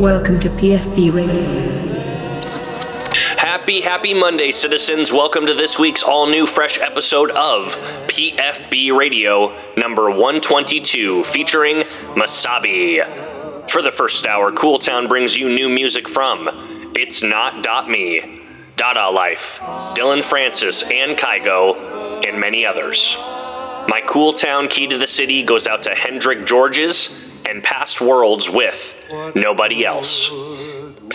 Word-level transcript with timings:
Welcome 0.00 0.40
to 0.40 0.48
PFB 0.48 1.12
Radio. 1.12 1.42
Happy, 3.36 3.82
happy 3.82 4.14
Monday, 4.14 4.50
citizens. 4.50 5.12
Welcome 5.12 5.44
to 5.44 5.52
this 5.52 5.78
week's 5.78 6.02
all 6.02 6.26
new, 6.26 6.46
fresh 6.46 6.80
episode 6.80 7.30
of 7.32 7.76
PFB 8.06 8.96
Radio 8.96 9.54
number 9.76 10.08
122, 10.08 11.24
featuring 11.24 11.80
Masabi. 12.14 13.70
For 13.70 13.82
the 13.82 13.90
first 13.90 14.26
hour, 14.26 14.50
Cool 14.52 14.78
Town 14.78 15.06
brings 15.06 15.36
you 15.36 15.50
new 15.50 15.68
music 15.68 16.08
from 16.08 16.48
It's 16.96 17.22
Not 17.22 17.62
Dot 17.62 17.90
Me, 17.90 18.40
Dada 18.76 19.10
Life, 19.10 19.60
Dillon 19.94 20.22
Francis 20.22 20.82
and 20.90 21.18
Kygo, 21.18 22.26
and 22.26 22.40
many 22.40 22.64
others. 22.64 23.18
My 23.18 24.00
Cool 24.06 24.32
Town 24.32 24.66
key 24.66 24.86
to 24.86 24.96
the 24.96 25.06
city 25.06 25.42
goes 25.42 25.66
out 25.66 25.82
to 25.82 25.94
Hendrik 25.94 26.46
Georges 26.46 27.29
and 27.48 27.62
Past 27.62 28.00
Worlds 28.00 28.48
with 28.48 28.94
Nobody 29.34 29.84
Else. 29.84 30.28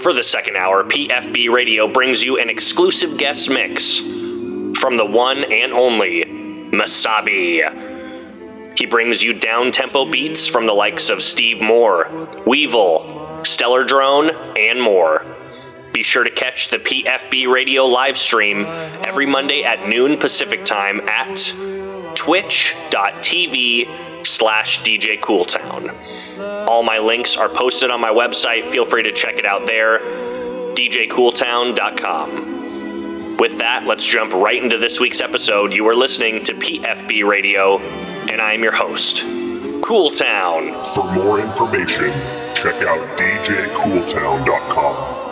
For 0.02 0.14
the 0.14 0.24
second 0.24 0.56
hour, 0.58 0.84
PFB 0.84 1.50
Radio 1.52 1.88
brings 1.88 2.24
you 2.24 2.38
an 2.38 2.50
exclusive 2.50 3.18
guest 3.18 3.50
mix 3.50 4.00
from 4.00 4.98
the 4.98 5.06
one 5.06 5.44
and 5.52 5.74
only 5.74 6.26
Masabi. 6.72 7.94
He 8.78 8.86
brings 8.86 9.24
you 9.24 9.34
down 9.34 9.72
tempo 9.72 10.06
beats 10.06 10.48
from 10.48 10.66
the 10.66 10.74
likes 10.74 11.10
of 11.10 11.24
Steve 11.24 11.62
Moore, 11.62 12.30
Weevil, 12.46 13.42
Stellar 13.44 13.84
Drone, 13.86 14.32
and 14.58 14.82
more. 14.82 15.26
Be 15.94 16.04
sure 16.04 16.26
to 16.26 16.30
catch 16.30 16.70
the 16.70 16.78
PFB 16.78 17.48
Radio 17.50 17.86
live 17.86 18.18
stream 18.18 18.66
every 18.66 19.26
Monday 19.26 19.64
at 19.64 19.88
noon 19.88 20.18
Pacific 20.18 20.66
Time 20.66 21.00
at 21.08 21.54
twitch.tv 22.16 23.88
slash 24.26 24.82
DJ 24.82 25.20
Cooltown. 25.20 25.94
All 26.68 26.84
my 26.84 26.98
links 27.00 27.38
are 27.38 27.50
posted 27.50 27.90
on 27.92 28.00
my 28.02 28.10
website. 28.10 28.66
Feel 28.68 28.86
free 28.86 29.04
to 29.04 29.12
check 29.12 29.38
it 29.38 29.46
out 29.46 29.66
there, 29.66 30.00
djcooltown.com. 30.76 33.38
With 33.38 33.58
that, 33.58 33.84
let's 33.86 34.06
jump 34.06 34.34
right 34.34 34.62
into 34.62 34.78
this 34.78 35.00
week's 35.00 35.22
episode. 35.22 35.74
You 35.74 35.88
are 35.88 35.96
listening 35.96 36.44
to 36.46 36.54
PFB 36.54 37.26
Radio, 37.28 37.80
and 37.80 38.40
I 38.42 38.54
am 38.54 38.64
your 38.64 38.74
host, 38.74 39.24
Cool 39.84 40.12
Town. 40.12 40.84
For 40.86 41.04
more 41.14 41.40
information, 41.40 42.12
check 42.56 42.82
out 42.84 43.18
djcooltown.com. 43.18 45.26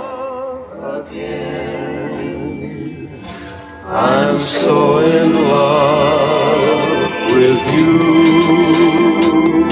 I'm 3.86 4.40
so 4.42 5.00
in 5.00 5.34
love 5.36 6.23
with 7.44 7.72
you. 7.76 9.63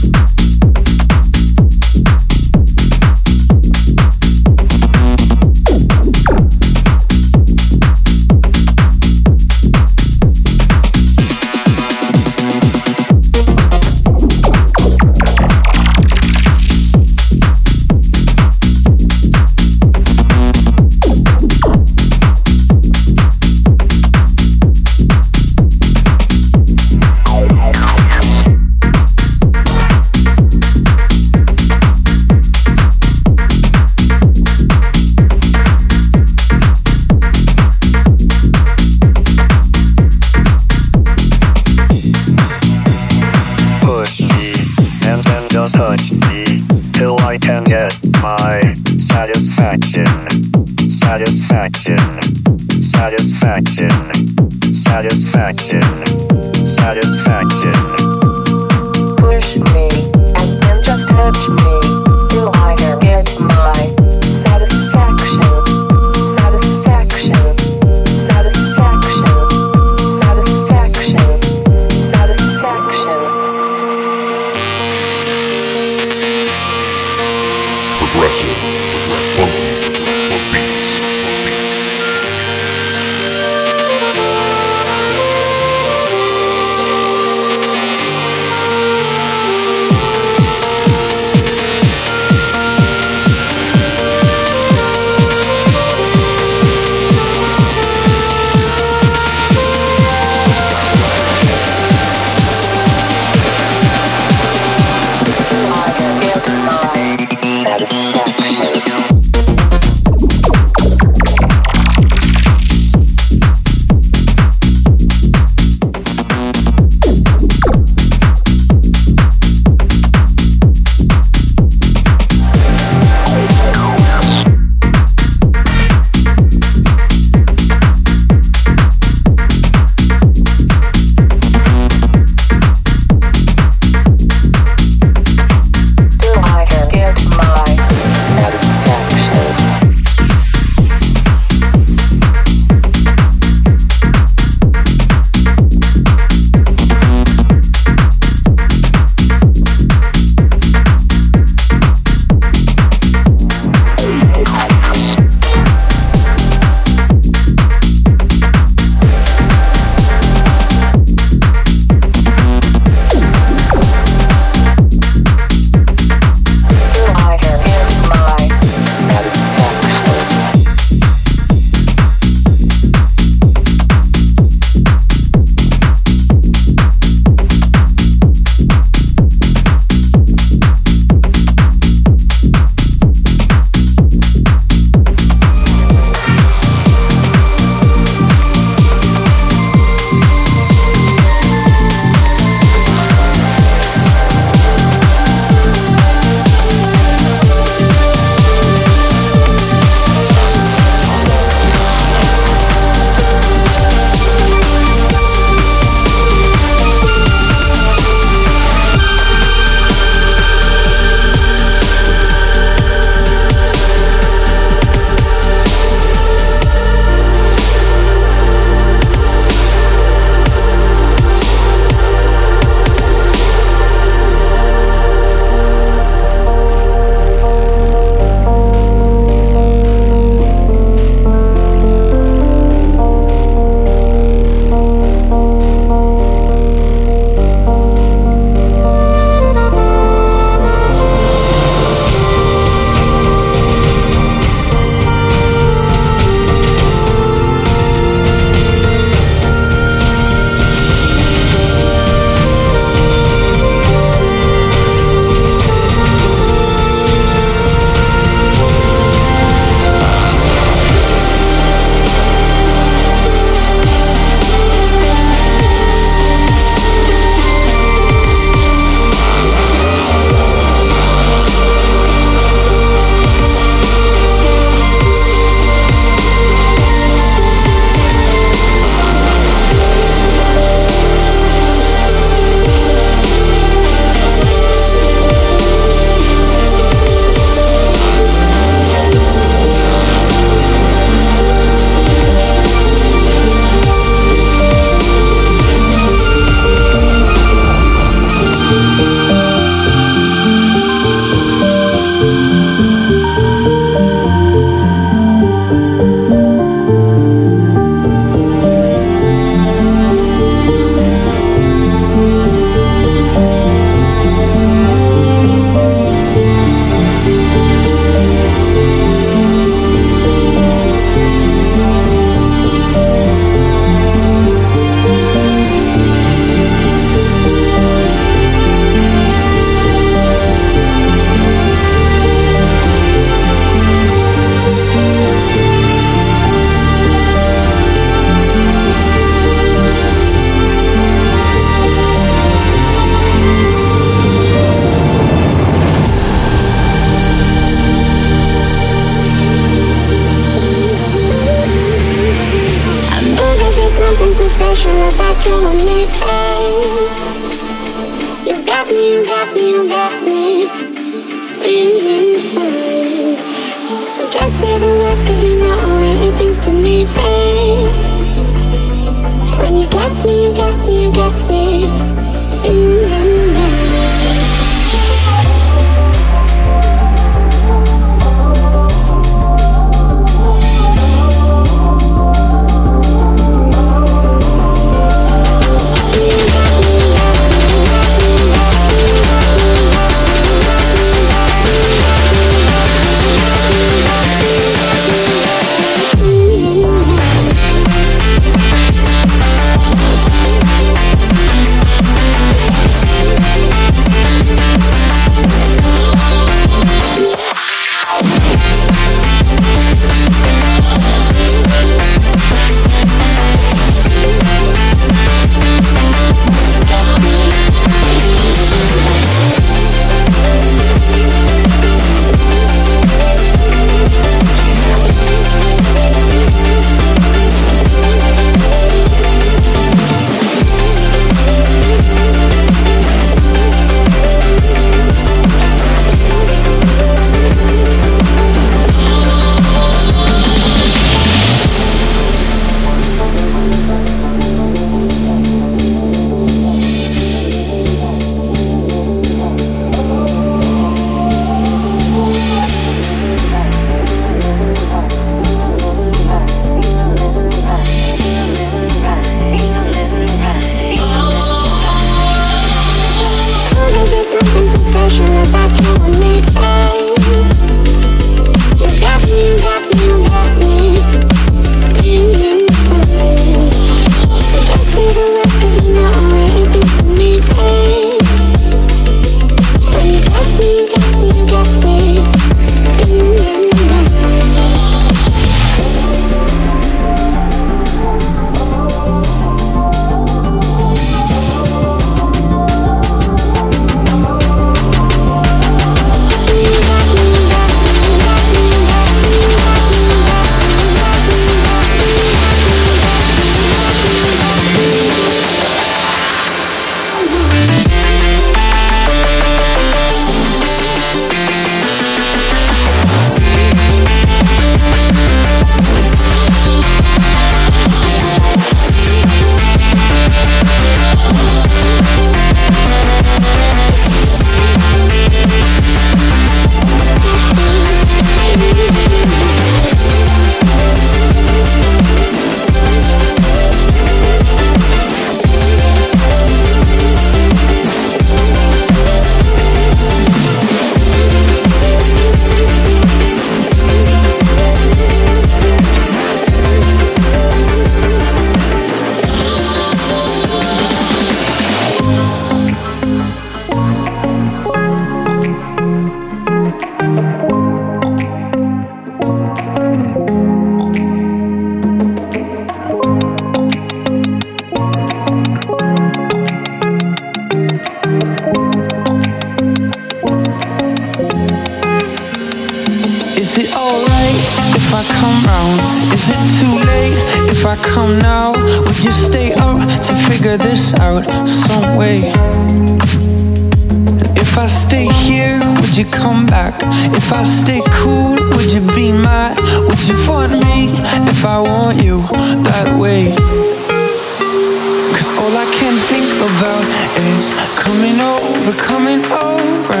all 595.44 595.56
I 595.58 595.66
can 595.76 595.92
think 596.08 596.24
about 596.40 596.84
is 597.20 597.52
coming 597.76 598.16
over, 598.16 598.72
coming 598.80 599.20
over. 599.28 600.00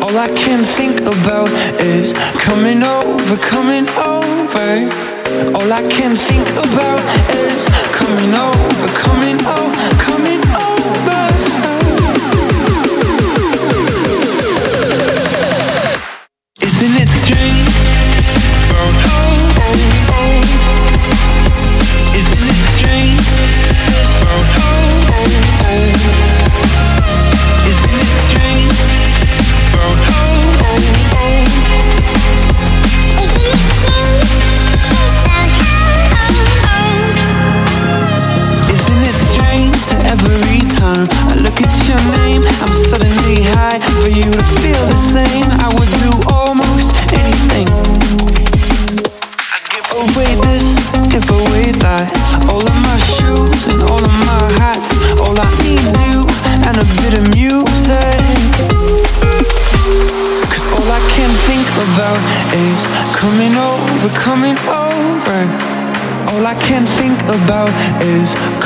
All 0.00 0.16
I 0.16 0.28
can 0.32 0.64
think 0.64 1.00
about 1.00 1.50
is 1.78 2.14
coming 2.40 2.82
over, 2.82 3.36
coming 3.36 3.86
over. 4.00 4.68
All 5.56 5.70
I 5.70 5.82
can 5.92 6.16
think 6.16 6.48
about 6.64 7.02
is 7.36 7.68
coming 7.92 8.32
over, 8.32 8.88
coming 9.04 9.36
over, 9.44 9.88
coming 10.00 10.25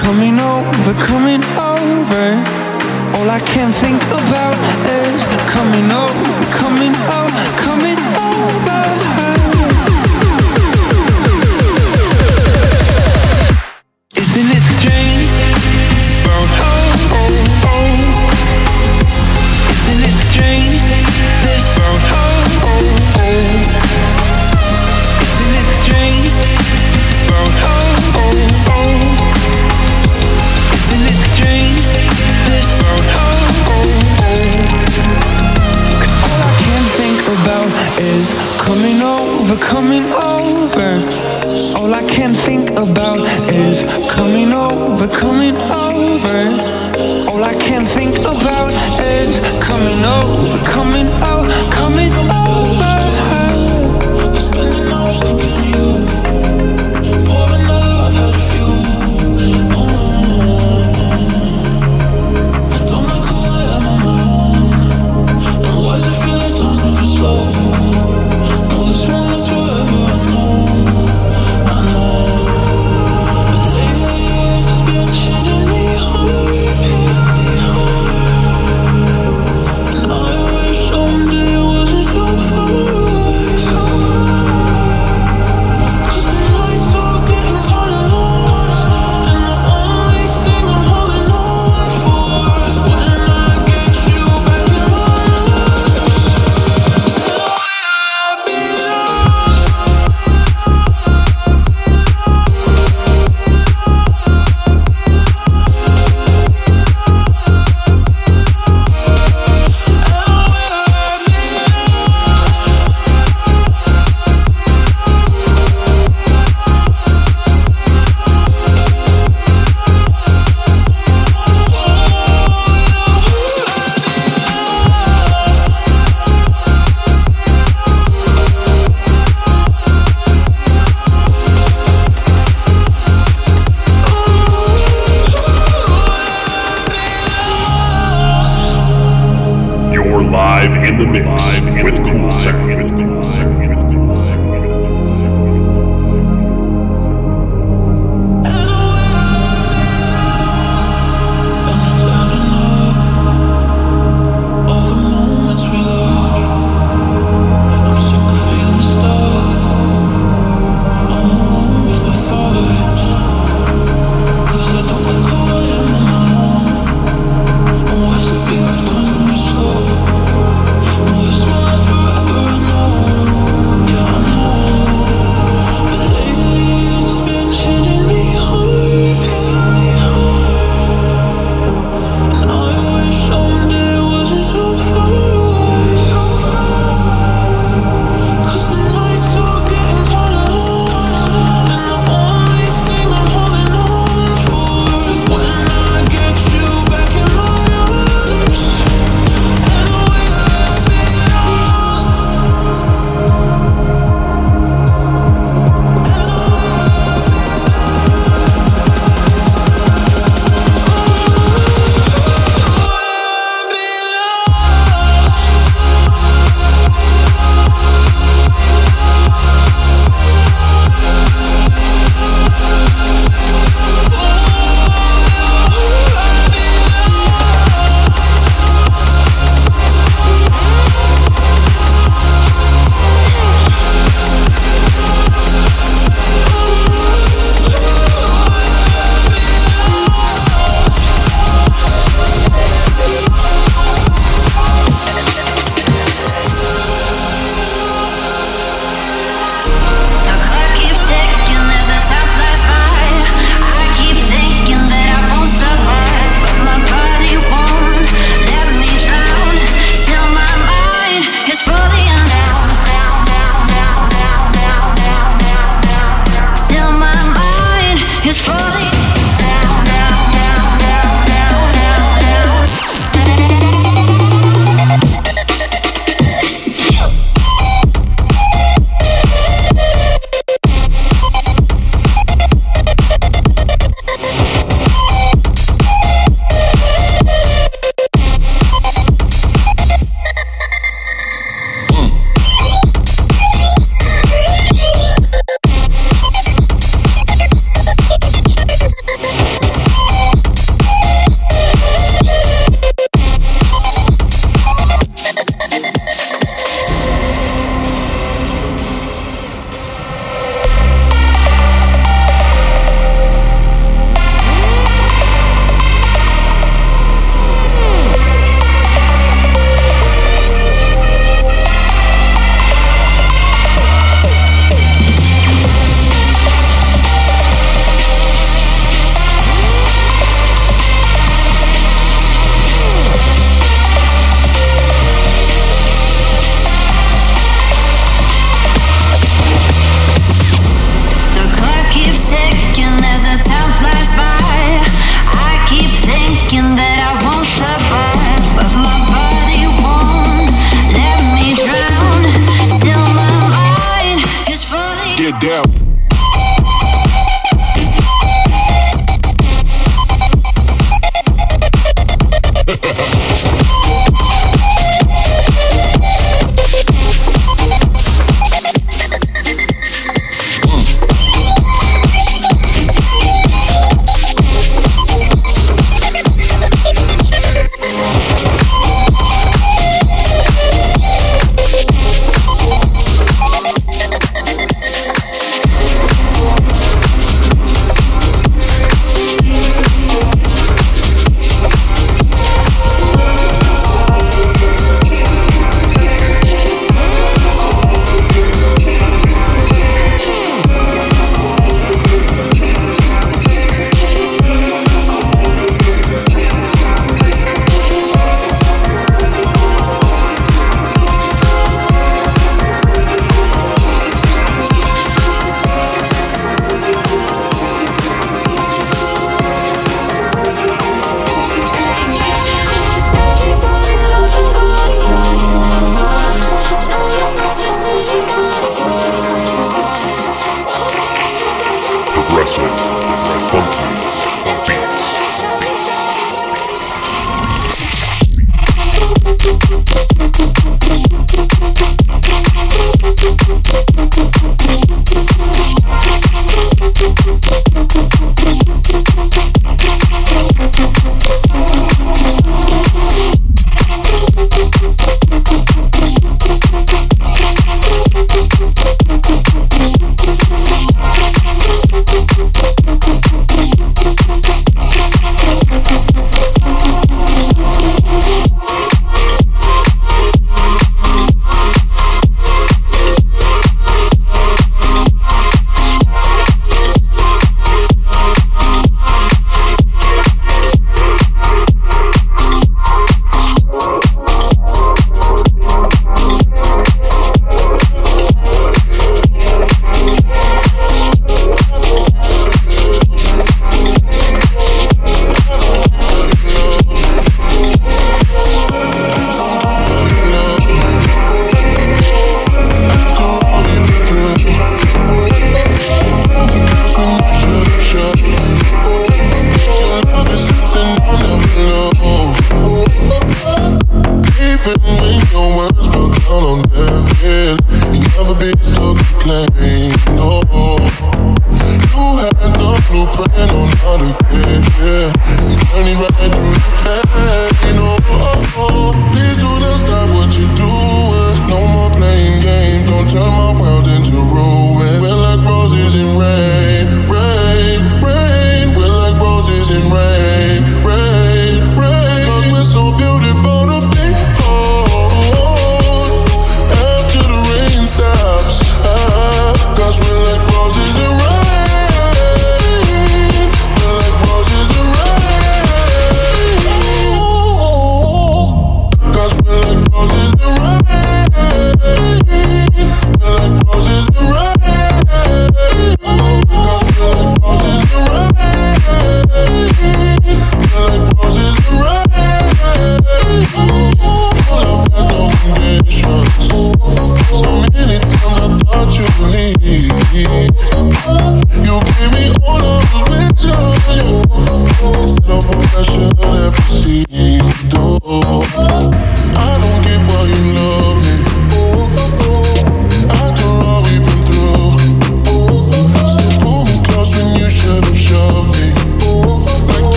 coming 0.00 0.40
over, 0.40 0.92
coming 1.06 1.42
over. 1.60 2.24
All 3.16 3.28
I 3.28 3.40
can 3.52 3.70
think 3.82 4.00
about 4.20 4.56
is 4.88 5.20
coming 5.54 5.88
over, 5.92 6.36
coming 6.56 6.94
over, 7.20 7.46
coming 7.64 8.00
over. 8.16 9.09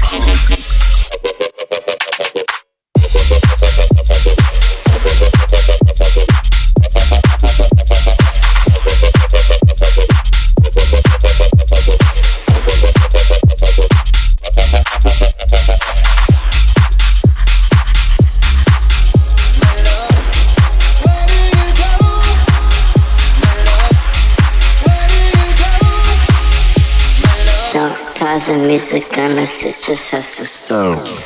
crew. 0.00 0.59
And 28.50 28.66
music 28.66 29.08
gonna 29.14 29.46
sit 29.46 29.76
just 29.80 30.10
has 30.10 30.36
to 30.36 30.44
stop. 30.44 31.19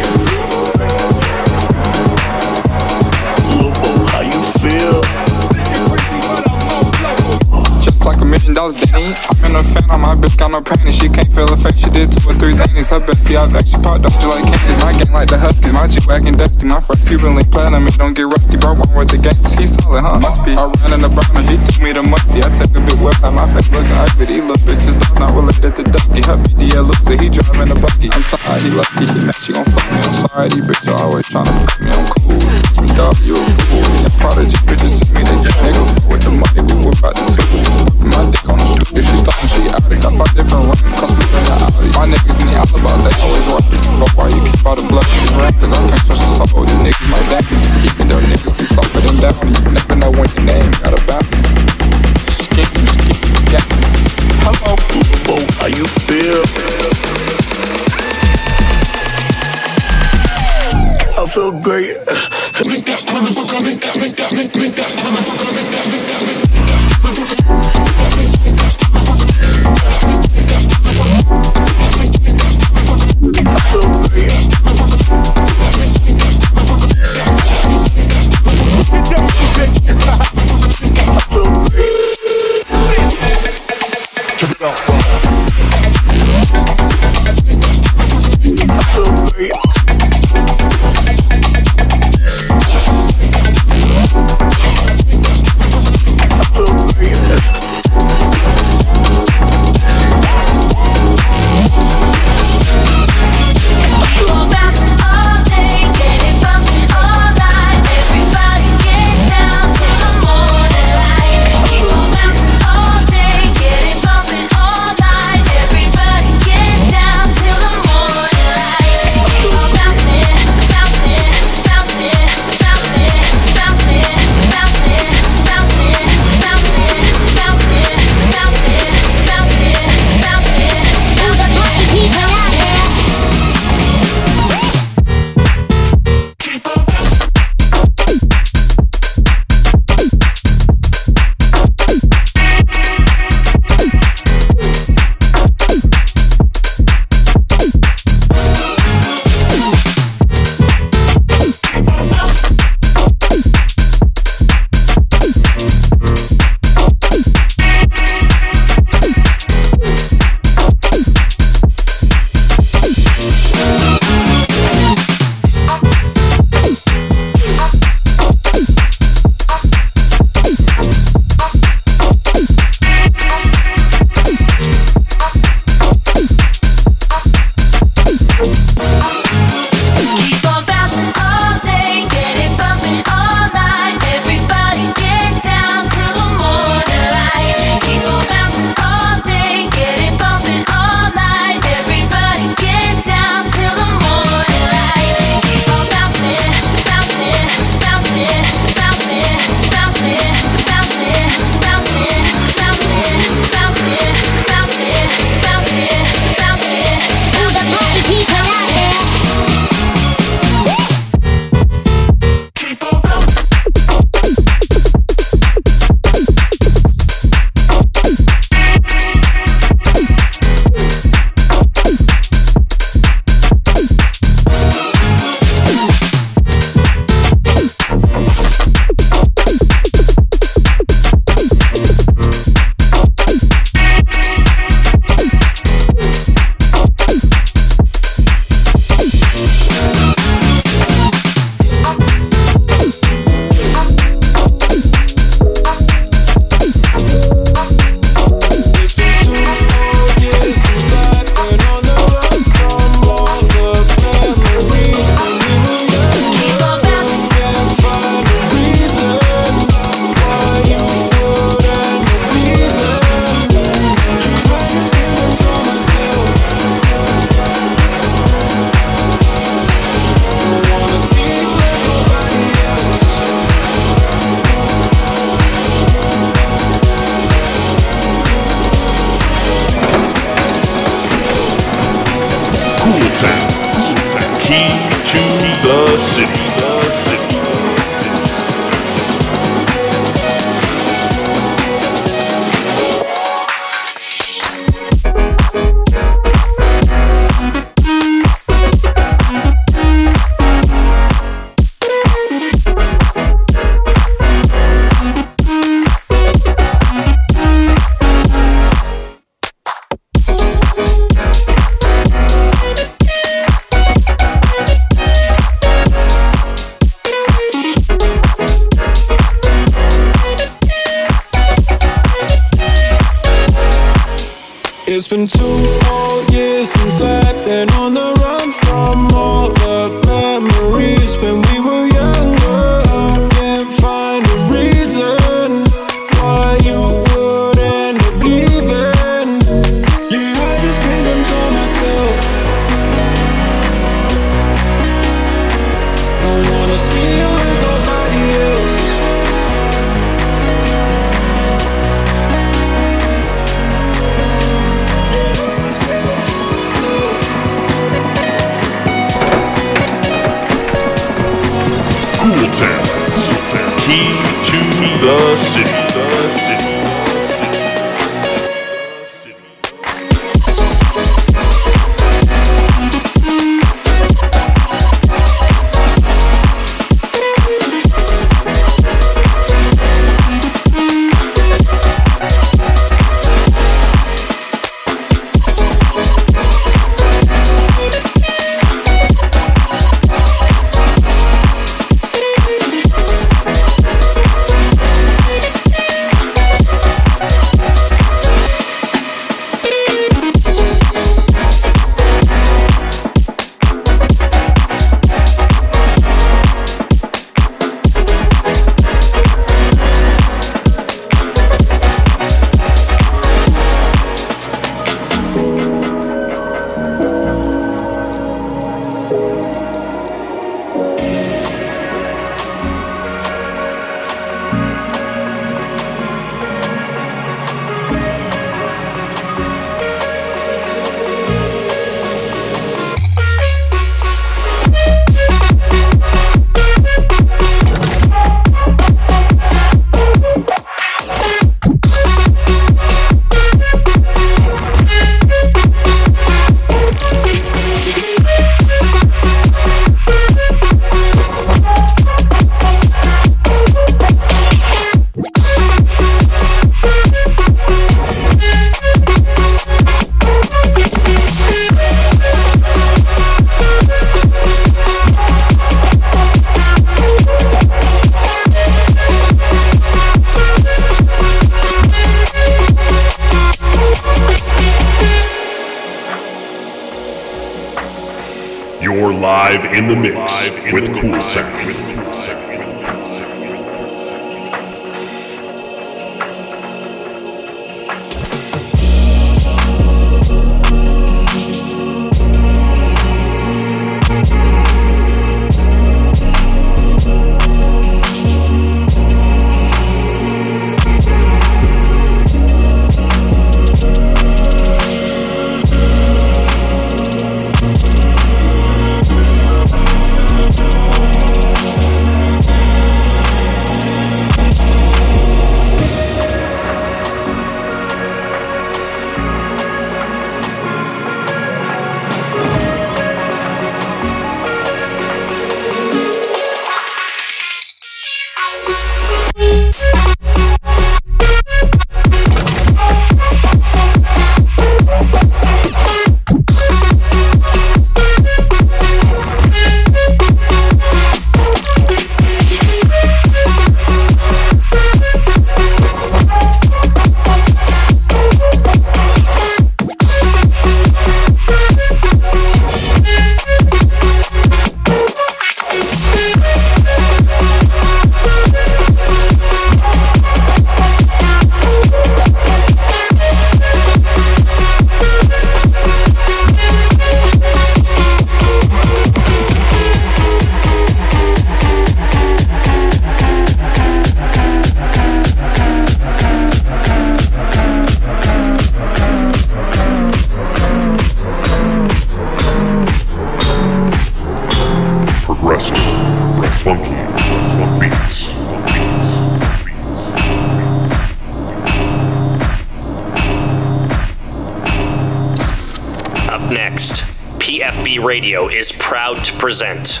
Present 599.52 600.00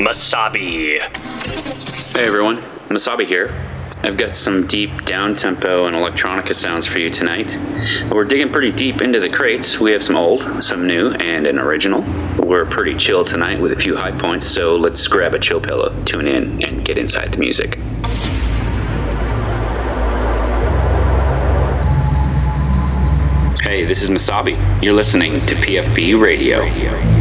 Masabi. 0.00 0.98
Hey 2.16 2.26
everyone, 2.26 2.56
Masabi 2.88 3.26
here. 3.26 3.52
I've 4.02 4.16
got 4.16 4.34
some 4.34 4.66
deep 4.66 5.04
down 5.04 5.36
tempo 5.36 5.84
and 5.84 5.94
electronica 5.94 6.54
sounds 6.54 6.86
for 6.86 6.98
you 6.98 7.10
tonight. 7.10 7.58
We're 8.10 8.24
digging 8.24 8.50
pretty 8.50 8.72
deep 8.72 9.02
into 9.02 9.20
the 9.20 9.28
crates. 9.28 9.78
We 9.78 9.92
have 9.92 10.02
some 10.02 10.16
old, 10.16 10.62
some 10.62 10.86
new, 10.86 11.10
and 11.10 11.46
an 11.46 11.58
original. 11.58 12.00
We're 12.38 12.64
pretty 12.64 12.96
chill 12.96 13.22
tonight 13.22 13.60
with 13.60 13.72
a 13.72 13.76
few 13.76 13.98
high 13.98 14.18
points, 14.18 14.46
so 14.46 14.76
let's 14.76 15.06
grab 15.08 15.34
a 15.34 15.38
chill 15.38 15.60
pillow, 15.60 16.02
tune 16.04 16.26
in, 16.26 16.64
and 16.64 16.82
get 16.82 16.96
inside 16.96 17.32
the 17.32 17.38
music. 17.38 17.74
Hey, 23.62 23.84
this 23.84 24.02
is 24.02 24.08
Masabi. 24.08 24.82
You're 24.82 24.94
listening 24.94 25.34
to 25.34 25.54
PFB 25.56 26.18
Radio. 26.18 27.19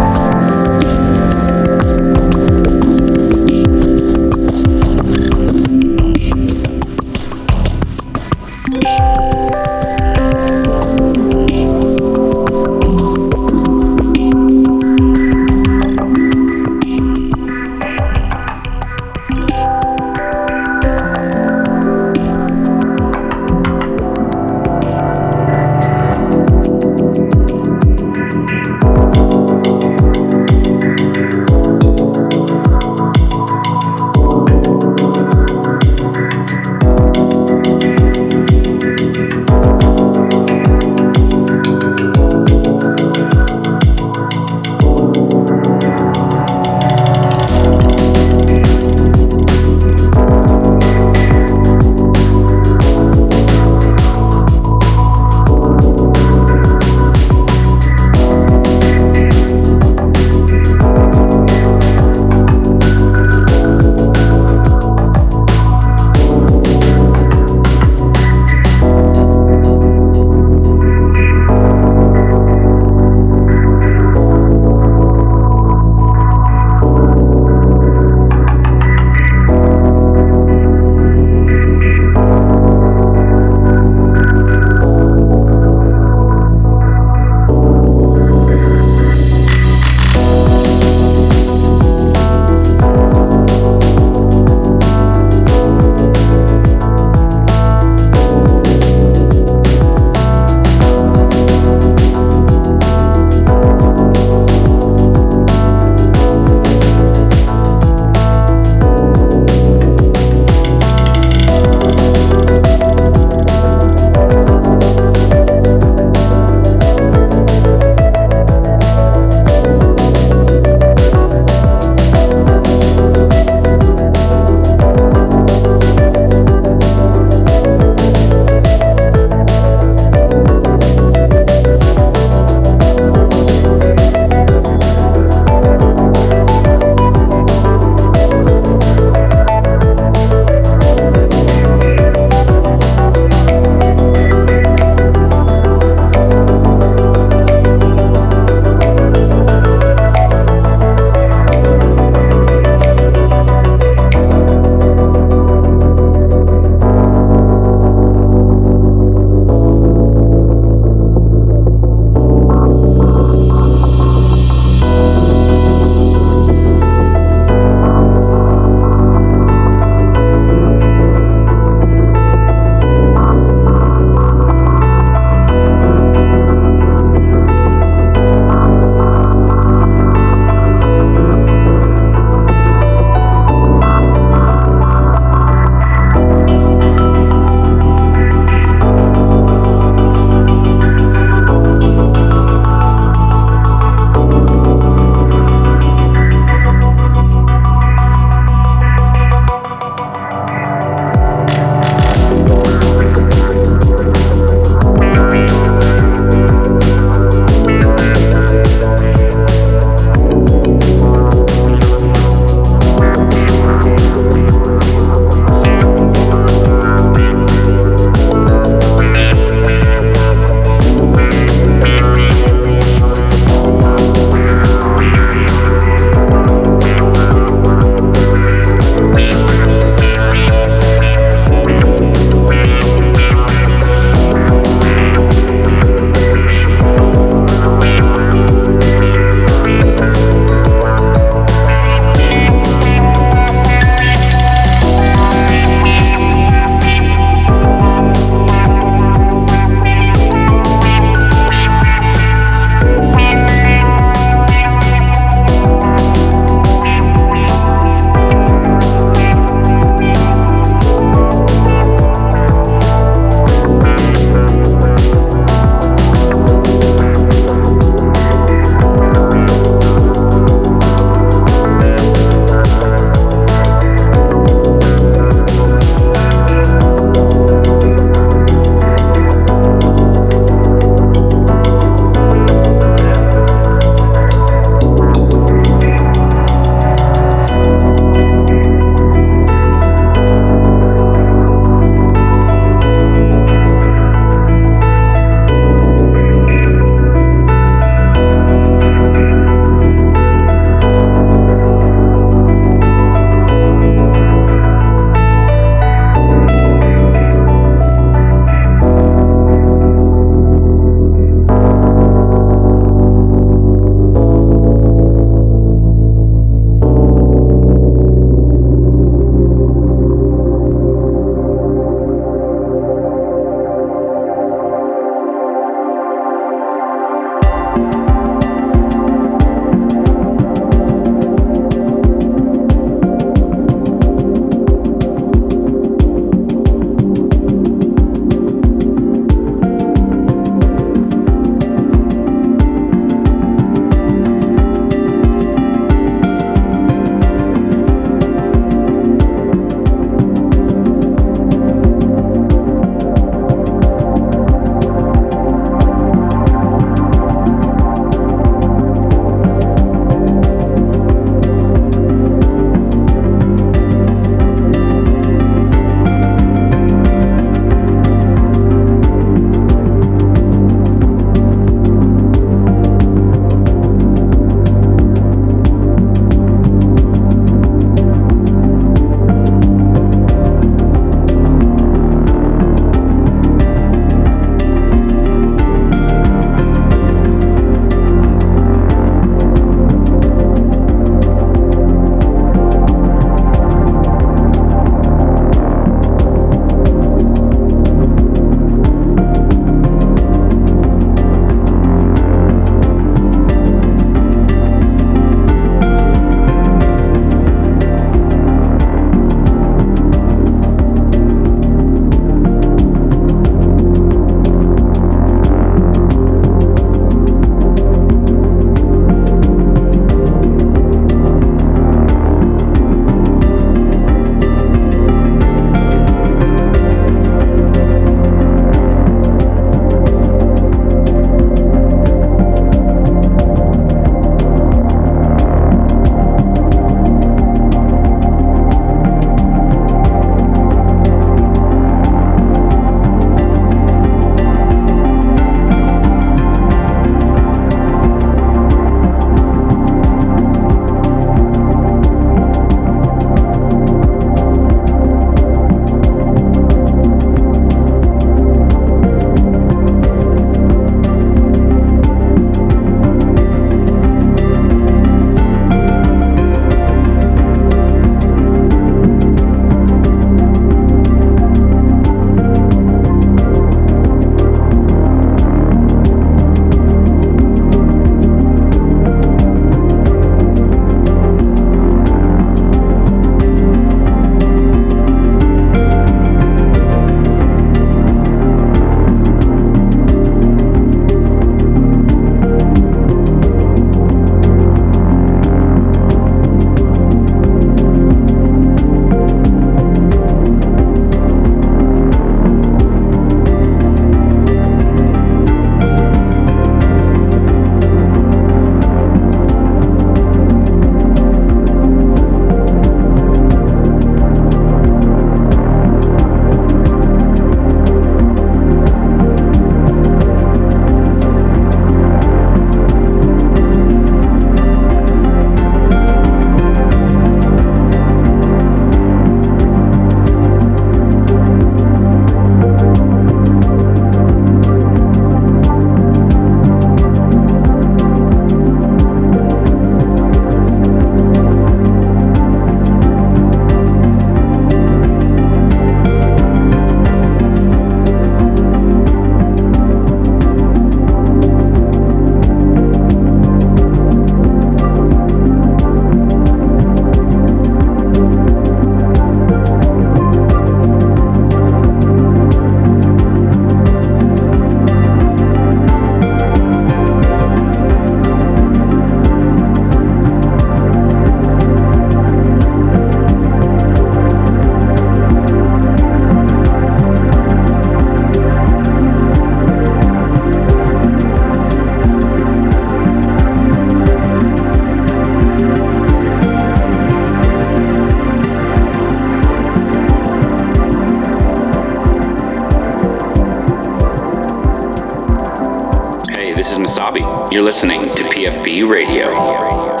You're 597.51 597.63
listening 597.63 598.03
to 598.03 598.23
PFB 598.23 598.87
Radio. 598.87 600.00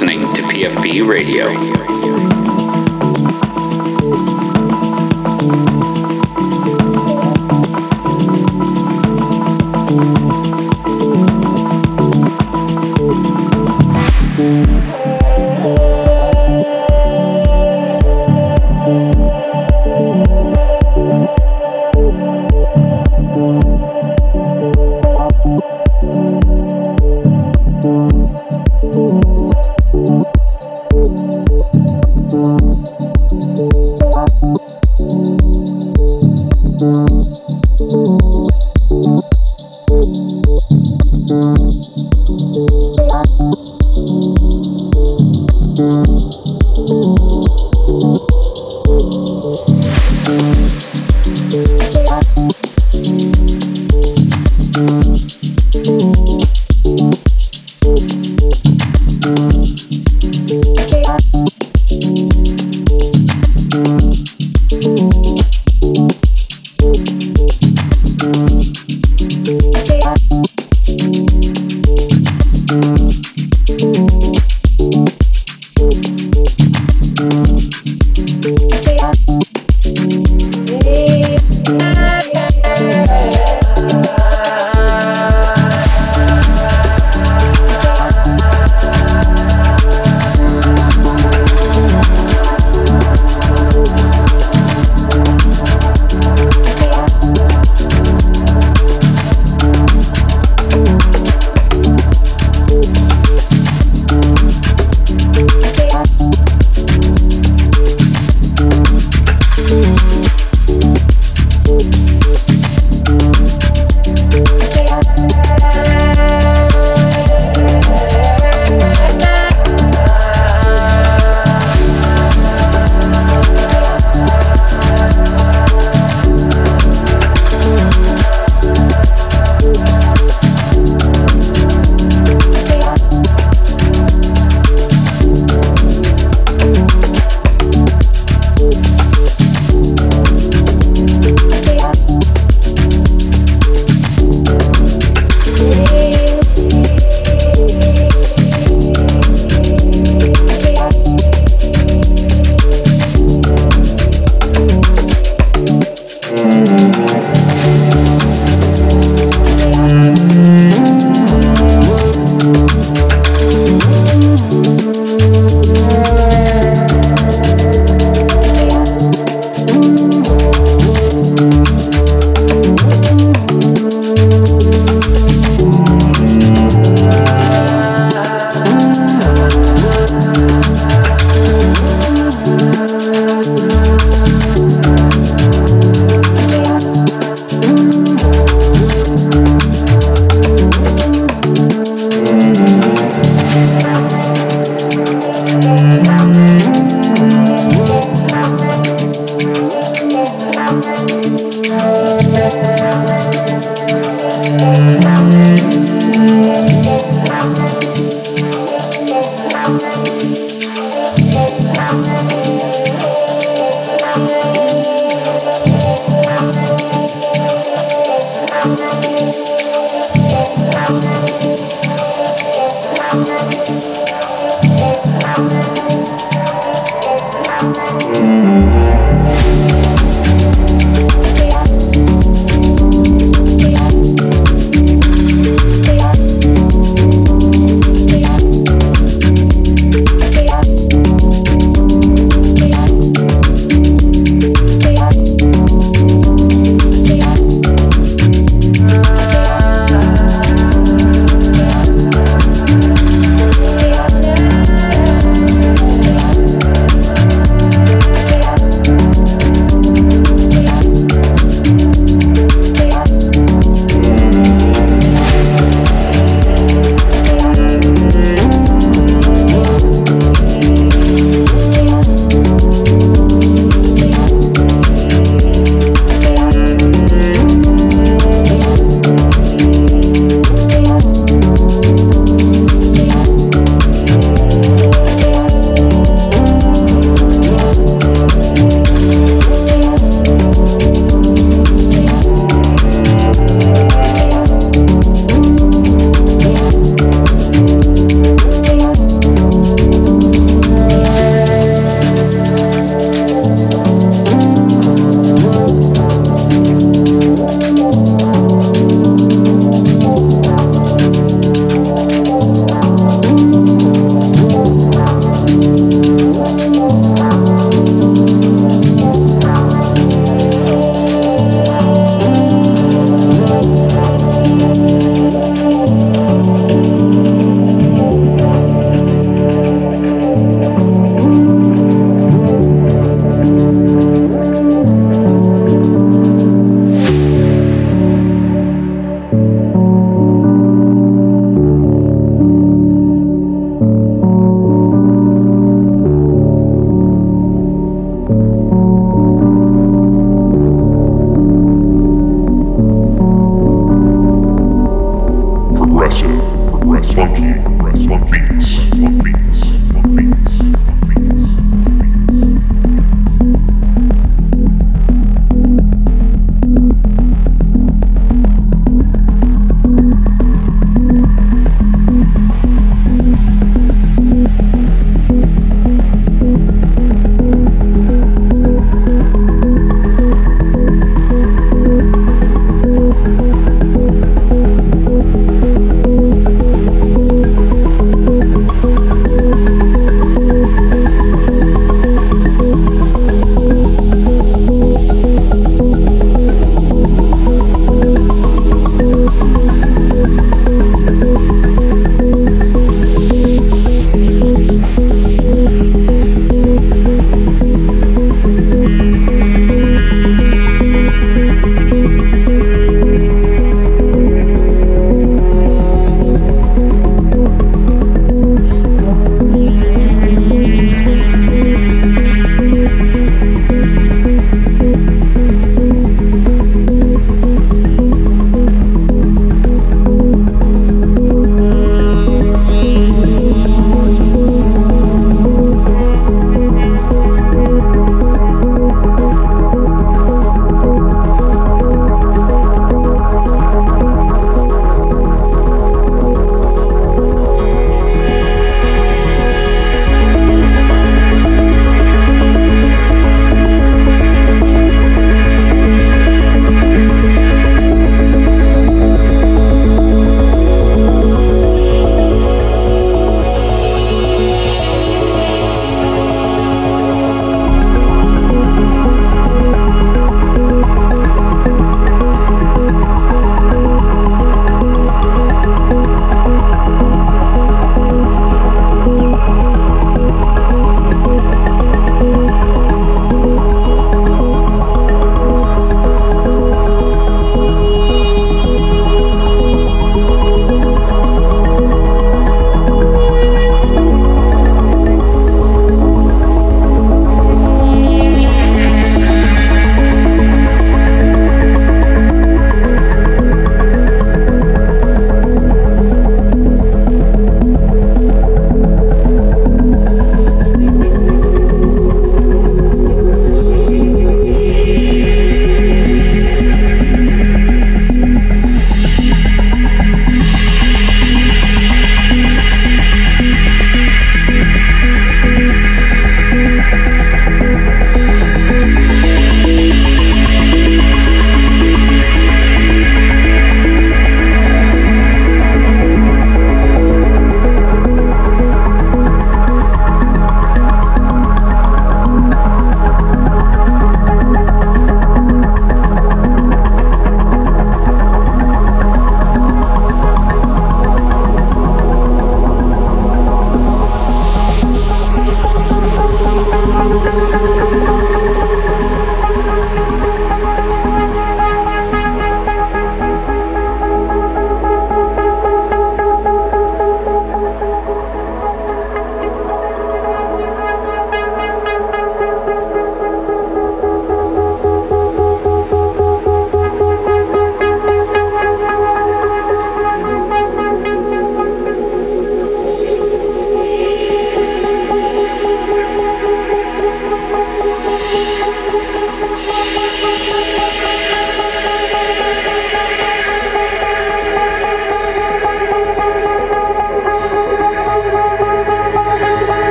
Listening 0.00 0.20
to 0.32 0.42
PFB 0.42 1.08
Radio. 1.08 1.97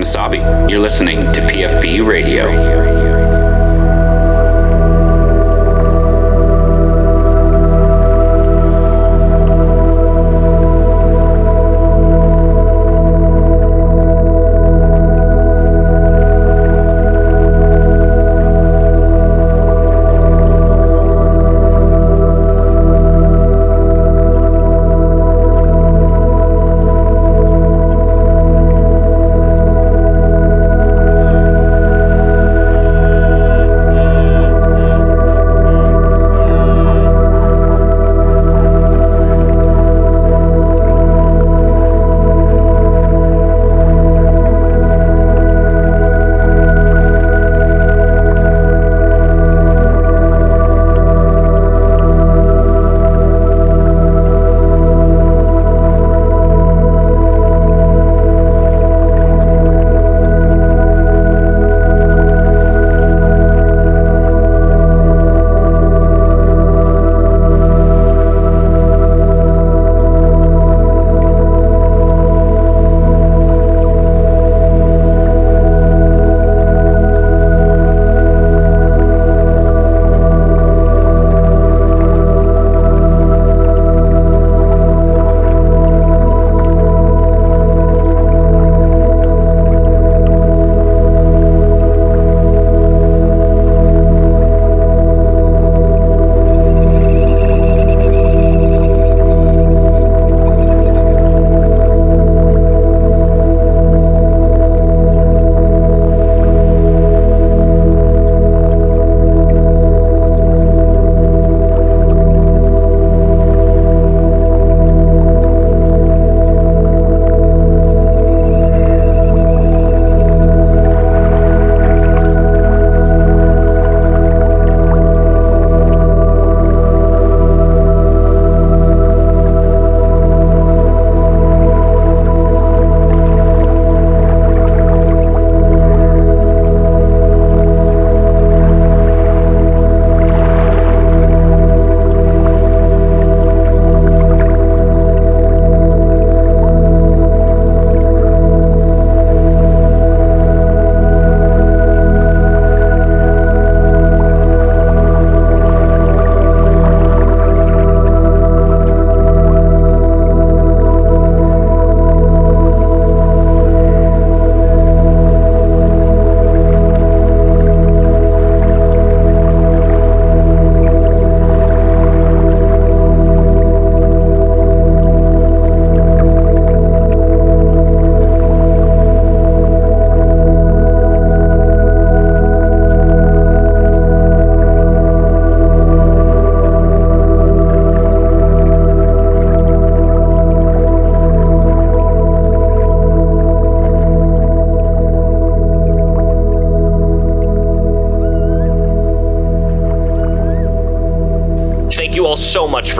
Masabi. 0.00 0.70
You're 0.70 0.80
listening 0.80 1.20
to 1.20 1.40
PFB 1.42 2.06
Radio. 2.06 2.99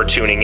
For 0.00 0.06
tuning 0.06 0.39